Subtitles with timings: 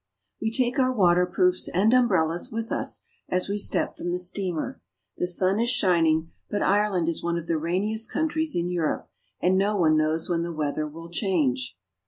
[0.41, 4.81] WE take our waterproofs and umbrellas with us as we step from the steamer.
[5.17, 9.11] The sun is shining, but Ire land is one of the rainiest countries of Europe,
[9.41, 11.77] and no one knows when the weather will change.